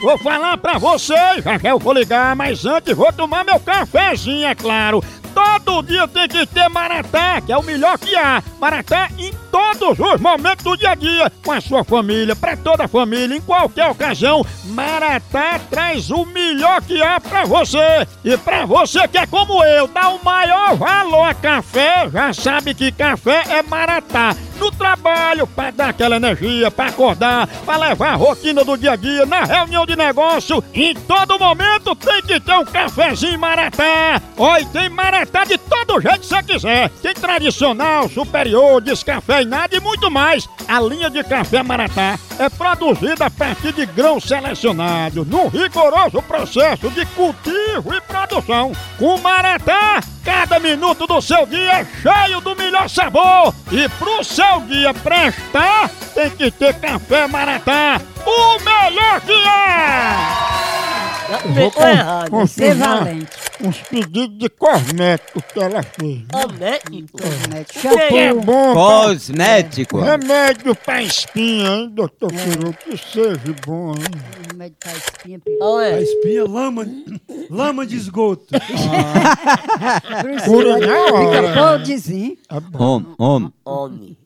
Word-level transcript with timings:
vou 0.00 0.18
falar 0.18 0.56
pra 0.56 0.78
vocês, 0.78 1.44
eu 1.62 1.78
vou 1.78 1.92
ligar, 1.92 2.34
mas 2.34 2.64
antes 2.64 2.96
vou 2.96 3.12
tomar 3.12 3.44
meu 3.44 3.60
cafezinho, 3.60 4.46
é 4.46 4.54
claro. 4.54 5.02
Todo 5.34 5.82
dia 5.82 6.08
tem 6.08 6.28
que 6.28 6.44
ter 6.46 6.68
Maratá, 6.68 7.40
que 7.40 7.52
é 7.52 7.56
o 7.56 7.62
melhor 7.62 7.98
que 7.98 8.16
há. 8.16 8.42
Maratá 8.58 9.08
em 9.18 9.32
todos 9.50 9.98
os 9.98 10.20
momentos 10.20 10.64
do 10.64 10.76
dia 10.76 10.90
a 10.90 10.94
dia, 10.94 11.32
com 11.44 11.52
a 11.52 11.60
sua 11.60 11.84
família, 11.84 12.36
pra 12.36 12.56
toda 12.56 12.84
a 12.84 12.88
família, 12.88 13.36
em 13.36 13.40
qualquer 13.40 13.88
ocasião. 13.88 14.44
Maratá 14.66 15.60
traz 15.70 16.10
o 16.10 16.24
melhor 16.26 16.82
que 16.82 17.02
há 17.02 17.20
pra 17.20 17.44
você. 17.44 18.06
E 18.24 18.36
pra 18.36 18.64
você 18.66 19.06
que 19.08 19.18
é 19.18 19.26
como 19.26 19.62
eu, 19.64 19.86
dá 19.88 20.10
o 20.10 20.24
maior 20.24 20.76
valor 20.76 21.24
a 21.24 21.34
café, 21.34 22.08
já 22.10 22.32
sabe 22.32 22.74
que 22.74 22.92
café 22.92 23.42
é 23.48 23.62
Maratá. 23.62 24.36
No 24.58 24.70
trabalho, 24.70 25.46
pra 25.46 25.70
dar 25.70 25.88
aquela 25.88 26.16
energia, 26.16 26.70
pra 26.70 26.88
acordar, 26.88 27.46
pra 27.64 27.78
levar 27.78 28.10
a 28.10 28.16
rotina 28.16 28.62
do 28.62 28.76
dia 28.76 28.92
a 28.92 28.96
dia, 28.96 29.24
na 29.24 29.44
reunião 29.44 29.86
de 29.86 29.96
negócio, 29.96 30.62
em 30.74 30.94
todo 30.94 31.38
momento 31.38 31.94
tem 31.94 32.20
que 32.20 32.38
ter 32.38 32.58
um 32.58 32.64
cafezinho 32.66 33.38
Maratá. 33.38 34.20
Oi, 34.36 34.64
tem 34.66 34.90
Maratá 34.90 35.44
de 35.44 35.56
todo 35.84 36.00
jeito 36.00 36.20
que 36.20 36.26
você 36.26 36.42
quiser. 36.42 36.90
Tem 37.02 37.14
tradicional, 37.14 38.08
superior, 38.08 38.80
descafeinado 38.80 39.76
e 39.76 39.80
muito 39.80 40.10
mais. 40.10 40.48
A 40.68 40.80
linha 40.80 41.10
de 41.10 41.22
café 41.24 41.62
Maratá 41.62 42.18
é 42.38 42.48
produzida 42.48 43.26
a 43.26 43.30
partir 43.30 43.72
de 43.72 43.86
grãos 43.86 44.24
selecionados, 44.24 45.26
num 45.26 45.48
rigoroso 45.48 46.22
processo 46.22 46.88
de 46.90 47.04
cultivo 47.06 47.94
e 47.94 48.00
produção. 48.00 48.72
Com 48.98 49.18
Maratá, 49.18 50.00
cada 50.24 50.58
minuto 50.58 51.06
do 51.06 51.20
seu 51.20 51.46
dia 51.46 51.80
é 51.80 51.86
cheio 52.02 52.40
do 52.40 52.54
melhor 52.54 52.88
sabor. 52.88 53.54
E 53.70 53.88
pro 53.90 54.22
seu 54.22 54.60
dia 54.66 54.94
prestar, 54.94 55.90
tem 56.14 56.30
que 56.30 56.50
ter 56.50 56.74
café 56.74 57.26
Maratá, 57.26 58.00
o 58.24 58.58
melhor 58.60 59.20
que 59.20 59.32
é! 59.32 60.39
Ficou 61.38 61.86
errado. 61.86 62.30
confirmar 62.30 62.98
valente. 63.04 63.36
uns 63.62 63.78
pedidos 63.82 64.38
de 64.38 64.48
cosméticos 64.48 65.42
que 65.52 65.60
ela 65.60 65.82
fez. 65.82 66.22
Cosmético. 66.32 67.18
Que 67.18 67.88
é 67.88 68.28
Shampoo. 68.30 68.42
bom, 68.42 68.74
Cosmético. 68.74 70.00
Remédio 70.00 70.74
pra 70.74 71.02
espinha, 71.02 71.68
hein, 71.70 71.90
doutor 71.90 72.32
Peru? 72.32 72.72
Que 72.72 72.96
seja 72.96 73.40
bom, 73.66 73.92
hein? 73.92 74.04
Remédio 74.50 74.76
pra 74.80 74.92
espinha. 74.92 75.40
Olha 75.60 75.94
A 75.94 75.96
aí. 75.98 76.02
espinha, 76.04 76.44
lama, 76.48 76.86
lama 77.48 77.86
de 77.86 77.96
esgoto. 77.96 78.46
Cura 80.44 80.78
na 80.78 80.98
hora. 80.98 81.42
Fica 81.42 81.54
podrezinho. 81.54 82.36
É 82.50 82.60
bom. 82.60 82.94
Homem, 82.96 83.14
homem. 83.18 83.52
Homem. 83.64 84.16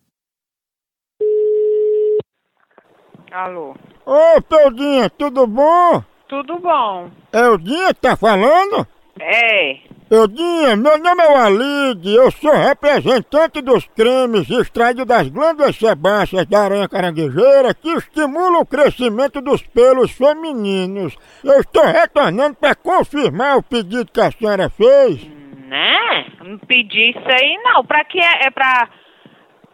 Alô, 3.32 3.75
Ô, 4.06 4.41
Teudinha, 4.42 5.10
tudo 5.10 5.44
bom? 5.47 6.02
Tudo 6.28 6.58
bom? 6.58 7.11
É 7.33 7.48
o 7.48 7.58
Dinha 7.58 7.94
que 7.94 8.00
tá 8.00 8.17
falando? 8.17 8.86
É, 9.20 9.77
Eudinha, 10.11 10.77
meu 10.77 10.98
nome 10.98 11.22
é 11.22 11.28
Walid, 11.28 12.14
eu 12.14 12.31
sou 12.33 12.53
representante 12.53 13.62
dos 13.62 13.86
cremes 13.97 14.50
extraídos 14.50 15.06
das 15.06 15.28
glândulas 15.28 15.77
sebáceas 15.77 16.44
da 16.47 16.62
aranha 16.64 16.89
caranguejeira 16.89 17.72
que 17.75 17.91
estimulam 17.94 18.61
o 18.61 18.66
crescimento 18.66 19.41
dos 19.41 19.62
pelos 19.62 20.11
femininos. 20.11 21.16
Eu 21.42 21.61
estou 21.61 21.84
retornando 21.84 22.56
para 22.56 22.75
confirmar 22.75 23.56
o 23.56 23.62
pedido 23.62 24.11
que 24.12 24.20
a 24.20 24.31
senhora 24.31 24.69
fez. 24.69 25.27
né? 25.69 26.27
Não 26.44 26.59
pedi 26.59 27.11
isso 27.11 27.27
aí 27.27 27.56
não. 27.64 27.84
Pra 27.84 28.05
que 28.05 28.19
é? 28.19 28.47
É 28.47 28.50
pra... 28.50 28.88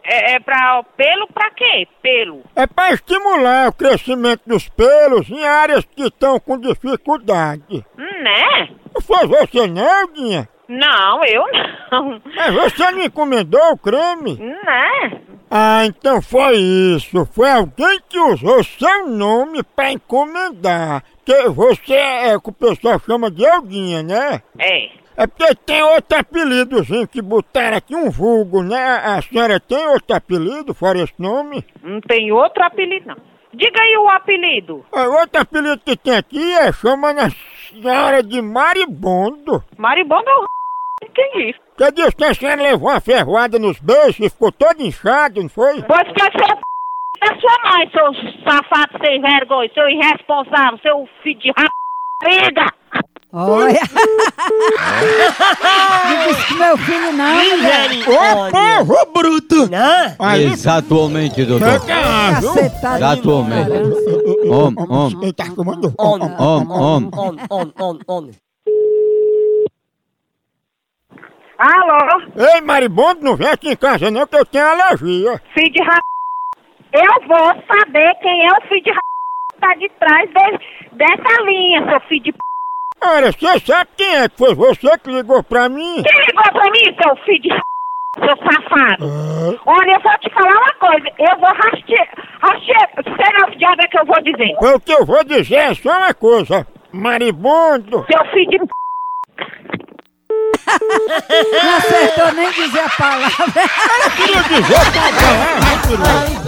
É, 0.03 0.33
é 0.33 0.39
pra 0.39 0.83
pelo 0.97 1.27
pra 1.27 1.51
quê? 1.51 1.87
Pelo. 2.01 2.43
É 2.55 2.65
para 2.65 2.93
estimular 2.93 3.69
o 3.69 3.73
crescimento 3.73 4.41
dos 4.47 4.67
pelos 4.69 5.29
em 5.29 5.45
áreas 5.45 5.85
que 5.85 6.03
estão 6.03 6.39
com 6.39 6.57
dificuldade. 6.59 7.85
Né? 7.97 8.69
Não 8.93 9.01
foi 9.01 9.27
você 9.27 9.67
não, 9.67 10.13
Dinha? 10.13 10.49
Não, 10.67 11.23
eu 11.25 11.43
não. 11.91 12.21
Mas 12.33 12.53
você 12.53 12.91
não 12.91 13.01
encomendou 13.03 13.73
o 13.73 13.77
creme? 13.77 14.37
Né? 14.37 15.21
Ah, 15.49 15.85
então 15.85 16.21
foi 16.21 16.55
isso. 16.55 17.25
Foi 17.33 17.51
alguém 17.51 17.99
que 18.07 18.17
usou 18.17 18.63
seu 18.63 19.07
nome 19.09 19.61
para 19.63 19.91
encomendar. 19.91 21.03
Que 21.25 21.49
você 21.49 21.93
é 21.93 22.37
o 22.37 22.41
que 22.41 22.49
o 22.49 22.53
pessoal 22.53 22.97
chama 23.05 23.29
de 23.29 23.43
Eldinha, 23.43 24.01
né? 24.01 24.41
É. 24.57 25.00
É 25.15 25.27
porque 25.27 25.53
tem 25.65 25.83
outro 25.83 26.17
apelidozinho 26.17 27.07
que 27.07 27.21
botaram 27.21 27.77
aqui, 27.77 27.95
um 27.95 28.09
vulgo, 28.09 28.63
né? 28.63 28.77
A 28.77 29.21
senhora 29.21 29.59
tem 29.59 29.87
outro 29.87 30.15
apelido 30.15 30.73
fora 30.73 30.99
esse 30.99 31.13
nome? 31.19 31.65
Não 31.83 31.99
tem 32.01 32.31
outro 32.31 32.63
apelido 32.63 33.07
não. 33.07 33.17
Diga 33.53 33.81
aí 33.81 33.97
o 33.97 34.07
apelido. 34.07 34.85
Ah, 34.93 35.07
outro 35.07 35.41
apelido 35.41 35.81
que 35.85 35.97
tem 35.97 36.15
aqui 36.15 36.53
é 36.53 36.71
chamando 36.71 37.19
a 37.19 37.29
senhora 37.69 38.23
de 38.23 38.41
Maribondo. 38.41 39.63
Maribondo 39.77 40.29
é 40.29 40.35
o 40.35 40.45
entendi. 41.03 41.55
Que 41.77 41.91
diz 41.91 42.13
que 42.13 42.23
a 42.23 42.33
senhora 42.33 42.61
levou 42.61 42.89
uma 42.89 43.01
ferroada 43.01 43.59
nos 43.59 43.79
beijos 43.79 44.19
e 44.19 44.29
ficou 44.29 44.51
todo 44.51 44.81
inchado, 44.81 45.41
não 45.41 45.49
foi? 45.49 45.81
Pois 45.83 46.07
que 46.13 46.21
você 46.21 46.43
é 46.43 46.71
da 47.21 47.39
sua 47.39 47.71
mãe, 47.71 47.89
seu 47.91 48.41
safado 48.43 48.97
sem 49.03 49.21
vergonha, 49.21 49.69
seu 49.73 49.87
irresponsável, 49.89 50.79
seu 50.79 51.09
filho 51.21 51.39
de 51.39 51.51
rapariga. 51.51 52.80
Olha. 53.33 53.79
Não 56.03 56.27
disse 56.27 56.47
que 56.47 56.53
meu 56.55 56.77
filho 56.79 57.11
não, 57.13 57.33
mulher. 57.33 57.89
Misericórdia. 57.89 58.59
Ô, 58.81 59.05
bruto! 59.13 59.69
Né? 59.69 60.15
Aí, 60.19 60.43
Exatamente, 60.45 61.45
doutor. 61.45 61.79
pega, 61.79 62.39
viu? 62.41 62.53
Cacetado. 62.53 62.97
Exatamente. 62.97 63.71
Homem, 64.49 64.85
homem. 64.89 65.19
Ele 65.23 65.33
tá 65.33 65.49
comando. 65.55 65.93
Homem. 65.97 66.29
Homem, 66.37 66.67
homem. 66.71 67.09
Homem, 67.13 67.45
homem, 67.49 67.73
homem, 67.79 68.01
homem. 68.07 68.31
Alô, 71.57 72.23
Ei, 72.37 72.61
maribondo, 72.61 73.21
não 73.23 73.35
vem 73.35 73.47
aqui 73.47 73.69
em 73.69 73.75
casa 73.75 74.09
não 74.09 74.25
que 74.25 74.35
eu 74.35 74.43
tenho 74.45 74.65
alergia. 74.65 75.39
filho 75.53 75.71
de 75.71 75.83
rap... 75.83 76.01
Eu 76.93 77.27
vou 77.27 77.47
saber 77.67 78.13
quem 78.21 78.45
é 78.45 78.49
o 78.49 78.61
filho 78.67 78.83
de 78.83 78.89
rap... 78.89 78.99
que 79.53 79.59
tá 79.61 79.73
de 79.75 79.89
trás 79.99 80.27
de- 80.27 80.97
dessa 80.97 81.41
linha, 81.43 81.85
seu 81.87 81.99
filho 82.09 82.23
de 82.23 82.31
p... 82.31 82.39
Olha, 83.03 83.31
você 83.31 83.59
sabe 83.65 83.89
quem 83.97 84.15
é 84.17 84.29
que 84.29 84.37
foi 84.37 84.53
você 84.53 84.97
que 84.99 85.09
ligou 85.11 85.41
pra 85.43 85.67
mim? 85.67 86.03
Quem 86.03 86.25
ligou 86.25 86.51
pra 86.51 86.69
mim, 86.71 86.95
seu 87.01 87.15
filho 87.25 87.41
de 87.41 87.49
seu 88.19 88.37
safado? 88.37 89.05
Ah, 89.05 89.55
Olha, 89.65 89.91
eu 89.95 90.01
vou 90.01 90.17
te 90.19 90.29
falar 90.33 90.51
uma 90.51 90.73
coisa. 90.75 91.07
Eu 91.17 91.39
vou 91.39 91.49
rastear... 91.49 92.07
Rastear... 92.41 92.89
Sei 93.03 93.39
lá 93.39 93.47
o 93.47 93.57
diabo 93.57 93.81
é 93.81 93.87
que 93.87 93.99
eu 93.99 94.05
vou 94.05 94.21
dizer. 94.21 94.75
o 94.75 94.79
que 94.79 94.91
eu 94.93 95.05
vou 95.05 95.23
dizer 95.23 95.55
é 95.55 95.73
só 95.73 95.97
uma 95.97 96.13
coisa. 96.13 96.67
Maribondo. 96.91 98.05
Seu 98.11 98.25
filho 98.31 98.49
de. 98.51 98.57
Não 101.63 101.77
acertou 101.77 102.31
nem 102.33 102.51
dizer 102.51 102.79
a 102.81 102.89
palavra. 102.89 103.29
Queria 104.15 104.43
dizer 104.43 104.79
que 104.91 104.97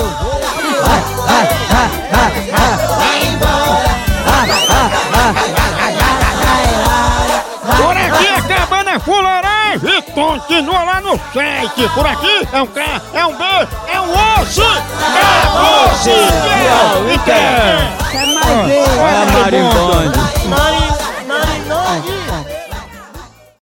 eu 0.02 0.23
Por 8.44 8.52
aqui 8.52 8.54
acabando 8.54 8.90
a 8.90 9.00
fuleiragem, 9.00 10.02
continua 10.14 10.84
lá 10.84 11.02
no 11.02 11.20
site. 11.34 11.90
Por 11.94 12.06
aqui 12.06 12.48
é 12.52 12.62
um 12.62 12.68
K, 12.68 13.02
é 13.14 13.26
um 13.26 13.38
B, 13.38 13.44
é 13.88 14.02
um 14.02 14.42
osso, 14.42 14.62
é 14.62 15.88
osso, 15.88 16.10
é 16.10 17.00
o 17.00 17.04
Quer 18.12 18.28
mais 18.28 18.68
ver? 18.68 19.93